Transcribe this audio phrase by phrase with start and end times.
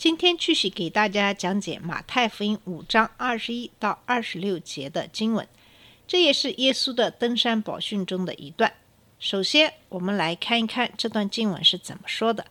[0.00, 5.46] 今天继续给大家讲解马太福音五章二十一到二十六节的经文，
[6.08, 8.72] 这也是耶稣的登山宝训中的一段。
[9.18, 12.46] 首先，我们来看一看这段经文是怎么说的，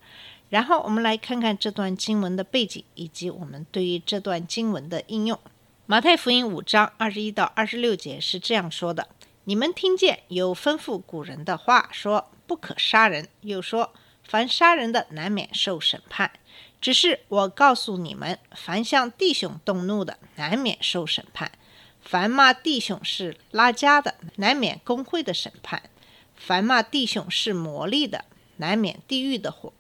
[0.49, 5.39] 然后我们来看看这段经文的背景以及我们对于这段经文的应用。
[5.88, 9.08] 马太福音五章二十一到二十六节是这样说的
[9.45, 13.91] ：“你们听见有吩咐古人的话说，不可杀人，又说
[14.23, 16.31] 凡杀人的难免受审判。
[16.82, 21.50] 只是我告诉你们，凡向弟兄动怒的，难免受审判；
[22.02, 25.81] 凡骂弟兄是拉家的，难免公会的审判；
[26.36, 28.26] 凡骂弟兄是魔力的，
[28.58, 29.73] 难免地狱的火。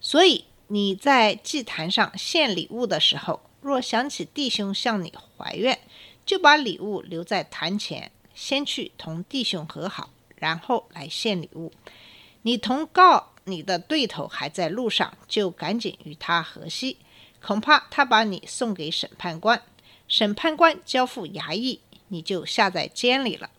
[0.00, 5.78] 所以你在祭坛上献礼物的时候，若想起弟兄向你怀怨，
[6.26, 11.72] 就把礼物留在坛前，先去同弟兄和好，然后来献礼物。
[12.42, 16.98] 你同告你的对头还在路上，就赶紧与他和稀，
[17.42, 19.62] 恐怕他把你送给审判官，
[20.06, 23.50] 审判官交付衙役，你就下在监里了。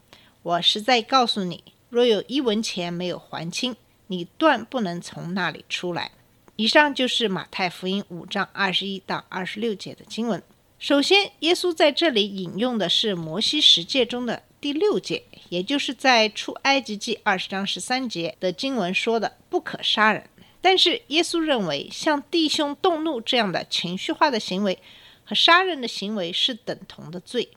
[0.44, 3.76] 我实在告诉你，若有一文钱没有还清，
[4.08, 6.12] 你断不能从那里出来。
[6.56, 10.42] 以上就是马太福音五章二十一到二十六节的经文。
[10.78, 20.30] 首先，耶稣在这里引用的是摩西十诫中的第六节，也就是在出埃及记二十章十三节的经文说的“不可杀人”。
[20.62, 24.78] 但是，耶稣认为像弟兄动怒这样的情绪化的行为
[25.26, 27.50] 和杀人的行为是等同的罪，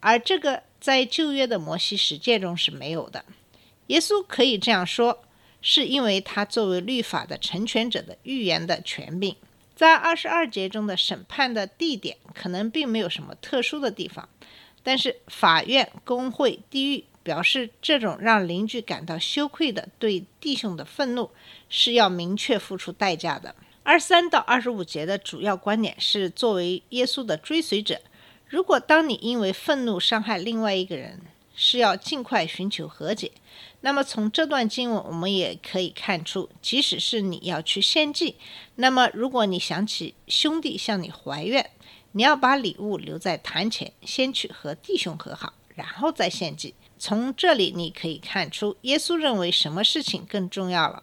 [0.00, 3.24] 而这个在旧约的摩西十诫中是没有的。
[3.86, 5.22] 耶稣可以这样说，
[5.62, 9.36] 是因为他作为律法的成全者的预言的权柄。
[9.76, 14.28] 在二十二节中的审判的地点可能并没有什么特殊的地方，
[14.82, 21.30] 但是法院、工会、地狱表示这种让邻居感到羞愧的对弟兄的愤怒
[21.68, 23.54] 是要明确付出代价的。
[23.82, 28.00] 二三到二十五节的主要观点是，作为耶稣的追随者，
[28.46, 31.20] 如果当你因为愤怒伤害另外一个人，
[31.54, 33.32] 是要尽快寻求和解。
[33.82, 38.36] 那么从这段经文，我们也可以看出，即使是你要去献祭，
[38.76, 41.70] 那么如果你想起兄弟向你怀怨，
[42.12, 46.74] 你要把礼物留在坛前，先去和弟兄和好，然后再献祭。
[46.98, 51.02] 从这里你可以看出，耶稣认为什么事情更重要了。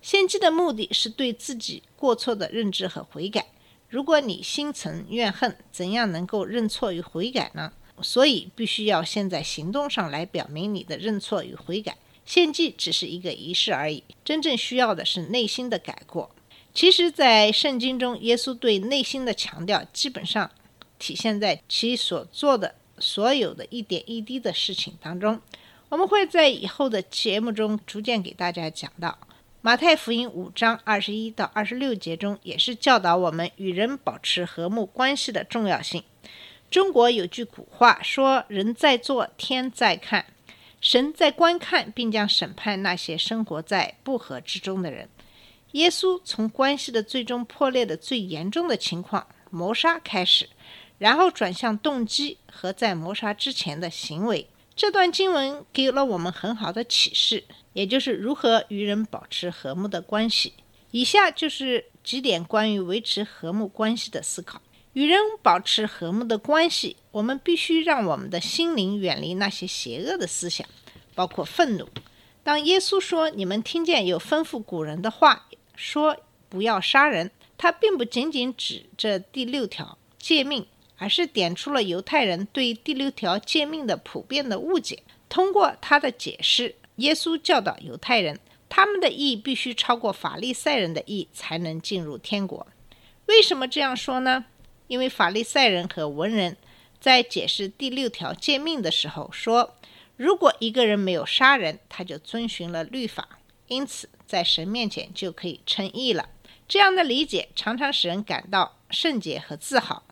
[0.00, 3.46] 献祭的目的是对自己过错的认知和悔改。
[3.88, 7.72] 如果你心存怨恨，怎样能够认错与悔改呢？
[8.02, 11.96] 所以必须要先在行动上来表明你的认错与悔改。
[12.24, 16.30] 献祭只是一个仪式而已，真正需要的是内心的改过。
[16.76, 20.50] 其实，在圣经中，耶稣对内心的强调基本上
[20.98, 25.40] 体现在其所做的所有的一点一滴的事情当中。
[25.88, 29.16] 我们会在以后的节目中逐渐给大家讲到。
[29.62, 36.04] 马太福音五章二十一到二十六节中，也是教导我们与人保持和睦关系的重要性。
[36.70, 40.26] 中国有句古话说：“人在做，天在看。”
[40.82, 45.08] 神在观看，并将审判那些生活在不和之中的人。
[45.76, 50.48] 耶稣从关系的最终破裂的最严重的情况——谋杀开始，
[50.96, 54.48] 然后转向动机和在谋杀之前的行为。
[54.74, 57.44] 这段经文给了我们很好的启示，
[57.74, 60.54] 也就是如何与人保持和睦的关系。
[60.92, 64.62] 以下就是几点关于维持和睦关系的思考。
[64.94, 70.66] 与人保持和睦的关系，我们必须让我们的心灵远离那些邪恶的思想，
[71.14, 71.86] 包括愤怒。
[72.42, 76.16] 当耶稣说“你们听见有吩咐古人的话，说
[76.48, 80.66] 不要杀人”，他并不仅仅指这第六条诫命，
[80.98, 85.02] 而是点出了犹太人对第六条诫命的普遍的误解。
[85.28, 92.66] 通过他的解释，耶稣教导犹太人，他们的义必须超过法利赛人的义，才能进入天国。
[93.26, 94.46] 为什么这样说呢？
[94.86, 96.56] 因为法利赛人和文人
[97.00, 99.74] 在解释第六条诫命的时候说，
[100.16, 106.28] 如果一个人没有杀人，他就遵循了律法，因此在神面前就可以称义了。
[106.68, 110.02] 这样的理解常常使人感到圣洁和自豪，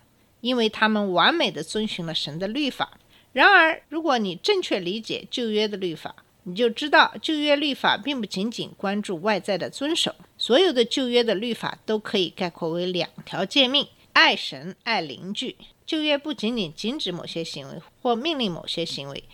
[0.40, 2.98] 因为他们完美的遵循了神的律法。
[3.32, 6.14] 然而，如果你正确理解旧约的律法，
[6.44, 13.88] 你就知道旧约律法并不仅仅关注外在的遵守，所有的旧约的律法都可以概括为两条诫命。
[14.12, 19.24] 爱神爱邻居，旧约不仅仅禁止某些行为或命令某些行为，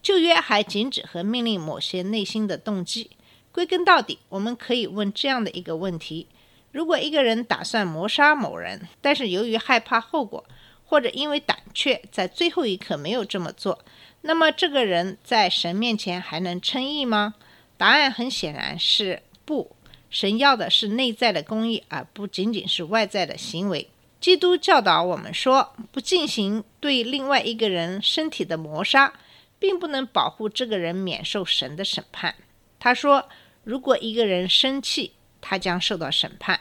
[0.00, 3.10] 旧约还禁止和命令某些内心的动机。
[3.52, 6.26] 归根到底，我们可以问这样的一个问题：
[6.72, 10.44] 如果一个人打算谋杀某人，但是由于害怕后果，
[10.84, 13.84] 或者因为胆怯，在最后一刻没有这么做，
[14.22, 17.34] 那么这个人在神面前还能称义吗？
[17.76, 19.74] 答案很显然是不。
[20.10, 23.88] 神要的是内在的公义，而不仅仅是外在的行为。
[24.20, 29.12] 基督教导我们说，不进行对另外一个人身体的谋杀，
[29.58, 32.34] 并不能保护这个人免受神的审判。
[32.80, 33.28] 他说，
[33.62, 36.58] 如果一个人生气，他将受到审判。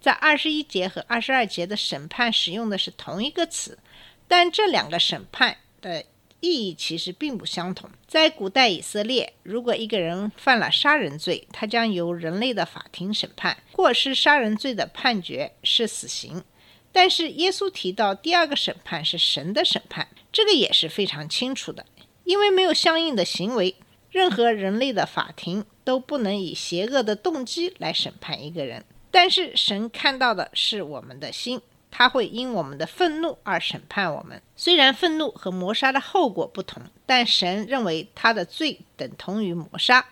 [0.00, 3.78] 在二十一节和二十二节的审判使用的是同一个词，
[4.26, 6.04] 但这两个审判的。
[6.40, 7.90] 意义其实并不相同。
[8.06, 16.44] 在古代以色列，如果一个人犯了杀人罪，他将由人类的法庭审判，过失杀人罪的判决是死刑。
[16.92, 21.84] 但是耶稣提到第二个审判是神的审判，这个也是非常清楚的，
[22.22, 23.74] 因为没有相应的行为，
[24.10, 28.84] 任何人类的法庭都不能以邪恶的动机来审判一个人。
[29.10, 31.60] 但是神看到的是我们的心。
[31.90, 34.42] 他会因我们的愤怒而审判我们。
[34.54, 40.06] 虽然愤怒和谋杀的后果不同，但神认为他的罪等同于谋杀，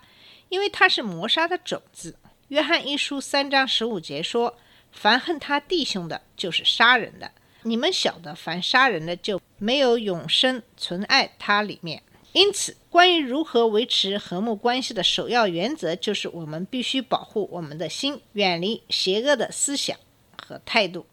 [0.49, 2.15] 因为他是谋杀的种子。
[2.47, 4.57] 约翰一书三章十五节说
[4.91, 7.31] ：“凡恨他弟兄的，就是杀人的。
[7.61, 12.01] 你们晓得，凡杀人的，就没有永生存爱他里面。”
[12.37, 19.97] 因此，关于如何维持和睦关系的首要原则，就是我们必须保护我们的心，远离邪恶的思想
[20.39, 21.07] 和态度。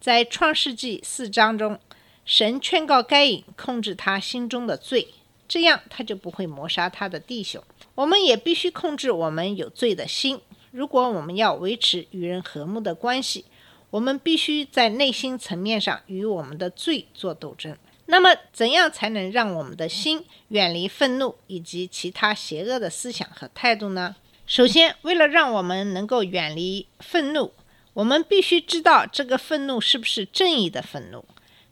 [0.00, 1.80] 在创世纪四章中，
[2.24, 5.08] 神劝告该隐控制他心中的罪，
[5.48, 7.60] 这样他就不会谋杀他的弟兄。
[7.96, 10.40] 我们也必须控制我们有罪的心。
[10.70, 13.44] 如果我们要维持与人和睦的关系，
[13.90, 17.76] 我们必须在内心层面上与我们的罪做斗争。
[18.06, 24.16] 那么，怎样才能让我们的心远离愤怒以及其他邪恶的思想和态度呢？
[24.46, 27.52] 首先，为了让我们能够远离愤怒。
[27.94, 31.24] 我们必须知道这个愤怒是不是正义的愤怒。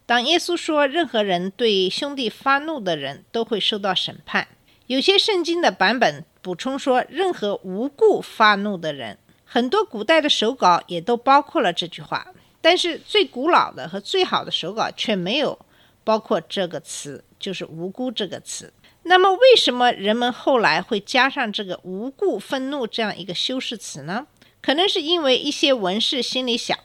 [0.06, 4.48] 当耶稣说任何人对兄弟发怒的人都会受到审判，
[4.86, 9.18] 有些圣经的版本补充说任何无故发怒的人。
[9.44, 12.26] 很多古代的手稿也都包括了这句话，
[12.60, 15.58] 但是最古老的和最好的手稿却没有
[16.04, 18.72] 包括这个词，就是“无辜”这个词。
[19.04, 24.26] 那么，为什么人们后来会加上这个“无故愤怒”这样一个修饰词呢？
[24.60, 26.78] 可能是因为一些文士心里想，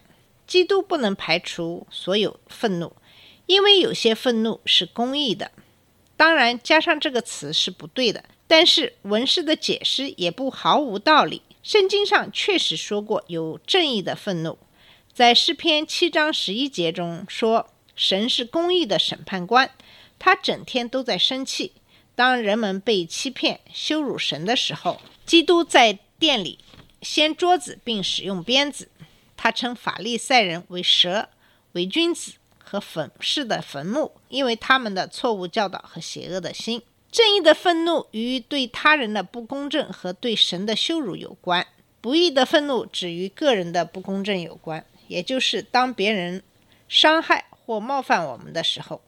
[0.48, 2.94] 基督不能排除所有愤怒，
[3.46, 5.52] 因为有些愤怒是公义的。
[6.16, 11.44] 当然，加上这个词是不对的，但是文士的解释也不毫无道理。
[11.62, 14.58] 圣经上确实说过有正义的愤怒，
[15.14, 19.70] 在诗篇七章十一节中说，神是公义的审判官，
[20.18, 21.74] 他整天都在生气。
[22.16, 26.60] 当人们被欺骗、羞辱神的时候，基督在殿里。
[27.00, 28.90] 掀桌子并使用鞭子，
[29.38, 31.30] 他称法利赛人为蛇、
[31.74, 36.82] 伪君子和粉饰的坟墓，因为他们的错误教导和邪恶的心。
[37.12, 41.64] 正义的愤怒与对他人的不公正和对神的羞辱有关；
[42.02, 46.42] 不义的愤怒只与个人的不公正有关，也就是当别人
[46.90, 49.02] 伤害或冒犯我们的时候。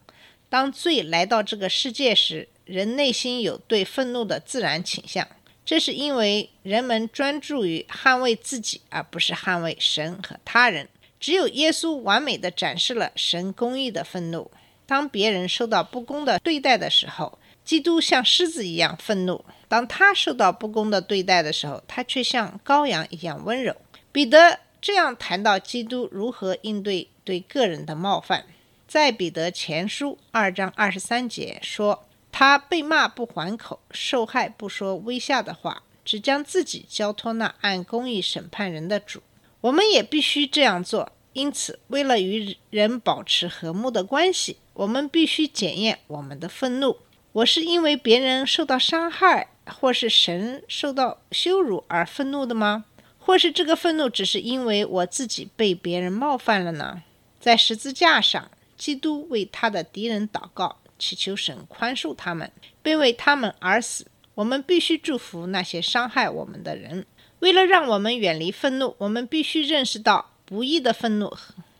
[0.49, 5.25] 当罪来到这个世界时，人内心有对愤怒的自然倾向。
[5.63, 10.89] 这是因为人们专注于捍卫自己，而不是捍卫神和他人。
[11.19, 14.51] 只有耶稣完美的展示了神公义的愤怒。
[14.85, 23.75] 当别人受到不公的对待的时候，基督像狮子一样愤怒；当他受到不公的对待的时候，他却像羔羊一样温柔。
[24.11, 28.45] 彼得这样谈到基督如何应对对个人的冒犯，
[28.87, 32.05] 在彼得前书二章二十三节说。
[32.31, 39.23] 他被骂不还口，受害不说微笑的话，只将自己交托那按公义审判人的主。
[39.61, 41.11] 我们也必须这样做。
[41.33, 46.97] 因此，为了与人保持和睦的关系，我们必须检验我们的愤怒。
[47.31, 52.85] 我是因为别人受到伤害，或是神受到羞辱而愤怒的吗？
[53.29, 57.03] 或是这个愤怒只是因为我自己被别人冒犯了呢？
[57.39, 60.77] 在十字架上，基督为他的敌人祷告。
[60.97, 64.07] 祈求神宽恕他们，并为他们而死。
[64.33, 67.05] 我们必须祝福那些伤害我们的人。
[67.37, 71.31] 为了让我们远离愤怒，我们必须认识到不义的愤怒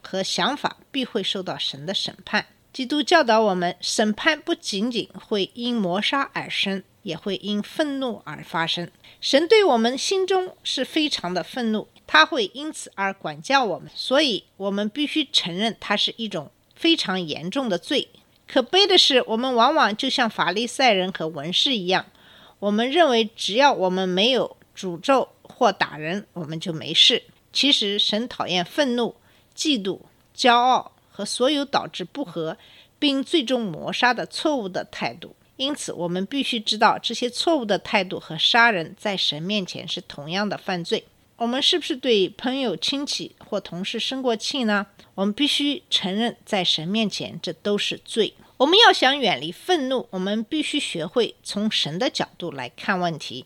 [0.04, 2.46] 和想法必会受到神的审判。
[2.72, 8.90] 基督教导我们，审判不仅仅会因谋杀而生，也会因愤怒而发生。
[9.20, 13.90] 神对我们心中是非常的愤怒，他会因此而管教我们。
[13.94, 16.52] 所以，我们必须承认它是一种。
[16.76, 18.08] 非常严重的罪。
[18.48, 22.06] 可悲的是，我们往往就像法利赛人和文士一样，
[22.60, 27.22] 我们认为只要我们没有诅咒或打人，我们就没事。
[27.52, 29.14] 其实，神讨厌愤怒、
[29.54, 30.00] 嫉妒、
[30.34, 32.58] 骄傲和所有导致不和
[32.98, 35.36] 并最终谋杀的错误的态度。
[35.58, 41.04] 因此，我们必须知道这些错误的态度和杀人在神面前是同样的犯罪。
[41.36, 44.88] 我们是不是对朋友、亲戚或同事生过气呢？
[45.16, 48.34] 我们必须承认，在神面前这都是罪。
[48.56, 53.46] 我们要想远离愤怒，我们必须学会从神的角度来看问题。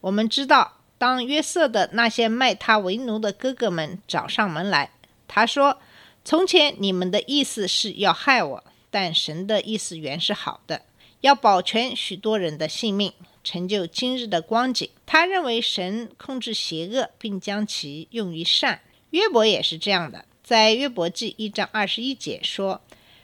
[0.00, 4.92] 我们知道，当约瑟的那些卖他为奴的哥哥们找上门来，
[5.26, 5.80] 他说
[6.28, 10.82] ：“从前你们的意思是要害我，但神的意思原是好的。”
[11.22, 14.90] 要保全许多人的性命，成就今日的光景。
[15.06, 18.82] 他认为神控制邪恶，并将其用于善。
[19.12, 22.82] 约伯也是这样的，在约伯记一章二十一节说：“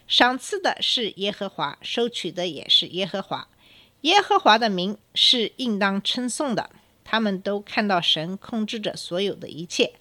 [0.09, 3.49] 赏赐的是耶和华，收取的也是耶和华。
[4.01, 6.71] 耶和华的名是应当称颂的。”
[7.05, 9.93] 他们都看到神控制着所有的一切，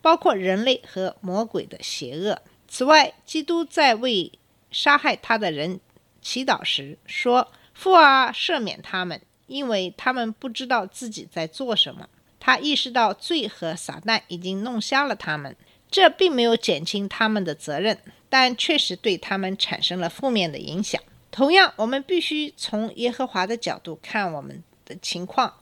[0.00, 2.40] 包括人类和魔鬼的邪恶。
[2.66, 4.32] 此外，基督在为
[4.70, 5.80] 杀害他的人。
[6.20, 12.08] 祈祷时说：“父啊，赦免他们，因为他们不知道自己在做什么。”
[12.40, 15.56] 他意识到罪和撒旦已经弄瞎了他们，
[15.90, 21.00] 这并没有减轻他们的责任，但确实对他们产生了负面的影响。
[21.30, 25.54] 同样，我们必须从耶和华的角度看我们的情况，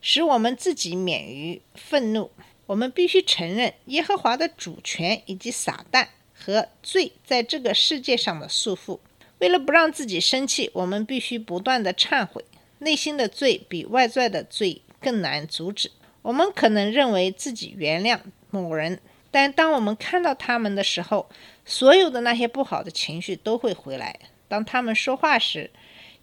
[0.00, 2.30] 使我们自己免于愤怒。
[2.66, 8.98] 我们必须承认耶和华的主权以及撒旦和罪在这个世界上的束缚。
[9.38, 12.44] 为了不让自己生气，我们必须不断的忏悔。
[12.78, 15.90] 内心的罪比外在的罪更难阻止。
[16.22, 18.18] 我们可能认为自己原谅
[18.50, 21.28] 某人，但当我们看到他们的时候，
[21.64, 24.18] 所有的那些不好的情绪都会回来。
[24.48, 25.70] 当他们说话时，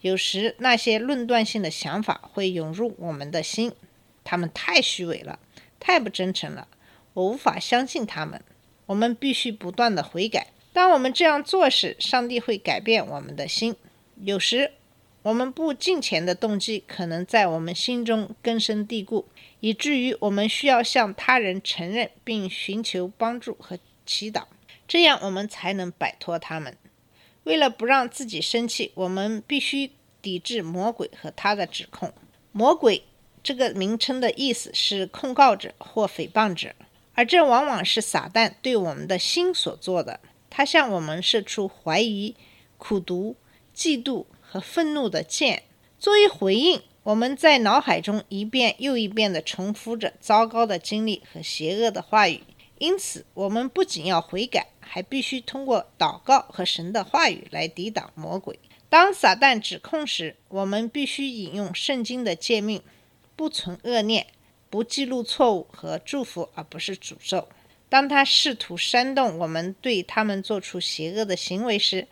[0.02, 3.72] 有时那些论断性的想法会涌入我们的心。
[4.24, 5.40] 他们太虚伪了，
[5.82, 6.70] 太不真诚了，
[7.14, 8.42] 我无法相信他们。
[8.86, 10.48] 我们必须不断的悔改。
[10.72, 13.76] 当我们这样做时，上帝会改变我们的心。
[14.24, 14.72] 有时，
[15.24, 19.28] 我们不敬虔的动机可能在我们心中根深蒂固，
[19.60, 24.44] 以至于我们需要向他人承认并寻求帮助和祈祷，
[24.88, 26.78] 这样我们才能摆脱他们。
[27.44, 32.14] 为了不让自己生气，我们必须抵制魔鬼和他的指控。
[32.52, 33.04] 魔鬼
[33.44, 36.74] 这个名称的意思是控告者或诽谤者，
[37.14, 40.20] 而这往往是撒旦对我们的心所做的。
[40.50, 42.36] 他向我们射出怀疑、
[42.78, 43.36] 苦读、
[43.76, 45.64] 嫉妒和愤怒的箭。
[45.98, 52.44] 作为回应，我们在脑海中一遍又一遍地重复着糟糕的经历和邪恶的话语。
[52.80, 58.60] 因此，我们不仅要悔改，还必须通过祷告和神的话语来抵挡魔鬼。
[58.90, 62.82] 当撒旦指控时，我们必须引用圣经的诫命：
[63.36, 64.28] 不存恶念，
[64.70, 67.48] 不记录错误和祝福，而不是诅咒。
[67.90, 72.08] 当他试图煽动我们对他们做出邪恶的行为时，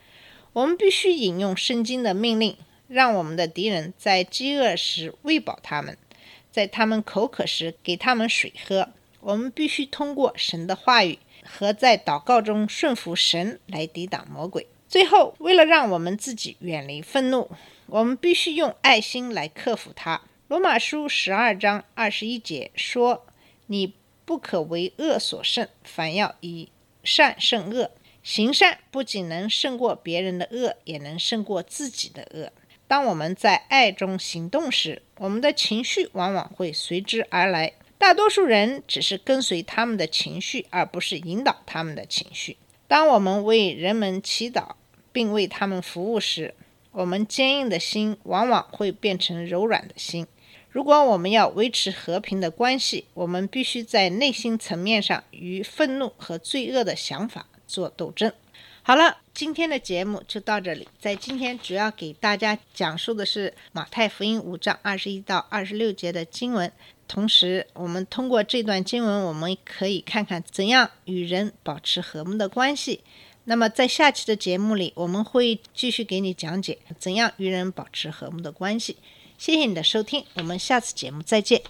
[0.54, 2.58] 我们必须引用圣经的命令，
[2.88, 5.98] 让我们的敌人在饥饿时喂饱他们，
[6.52, 8.90] 在他们口渴时给他们水喝。
[9.22, 14.66] 我们必须通过神的话语和在祷告中顺服神来抵挡魔鬼。
[14.88, 17.52] 最后，为了让我们自己远离愤怒，
[17.86, 20.22] 我们必须用爱心来克服它。
[20.50, 23.26] 罗马书十二章二十一节说
[23.68, 23.94] ：“你。”
[24.30, 26.70] 不可为恶所胜，反要以
[27.04, 27.90] 善胜恶。
[28.22, 32.54] 行善不仅能胜过别人的恶，也能胜过自己的恶。
[32.88, 37.74] 当我们在爱中行动时，我们的情绪往往会随之而来。
[37.98, 42.58] 大多数人只是跟随他们的情绪，而不是引导他们的情绪。
[42.88, 44.74] 当我们为人们祈祷
[45.12, 46.54] 并为他们服务时，
[46.92, 50.28] 我们坚硬的心往往会变成柔软的心。
[50.72, 58.32] 如果我们要维持和平的关系，我们必须在内心层面上与愤怒和罪恶的想法做斗争。
[58.84, 60.88] 好了，今天的节目就到这里。
[61.00, 66.72] 在今天主要给大家讲述的是马太福音五章二十一到二十六节的经文，
[67.08, 73.02] 同时我们通过这段经文，我们可以看看怎样与人保持和睦的关系。
[73.46, 78.98] 那么在下期的节目里，我们会继续给你讲解怎样与人保持和睦的关系。
[79.40, 81.62] 谢谢你的收听，我们下次节目再见。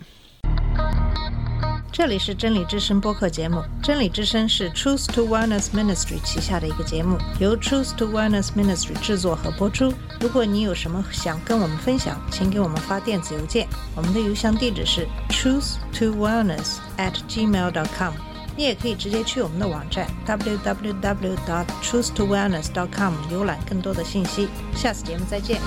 [1.91, 9.93] 这里是真理之声播客节目，真理之声是 Truth to Wellness Ministry 旗下的一个节目，由 Truth to Wellness Ministry 制作和播出。
[10.19, 18.15] 如果你有什么想跟我们分享，请给我们发电子邮件，我们的邮箱地址是 truth to wellness at gmail dot com。
[18.57, 24.49] 你也可以直接去我们的网站 www.truth to wellness.com 浏览更多的信息。
[24.75, 25.61] 下次节目再见。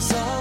[0.00, 0.31] stars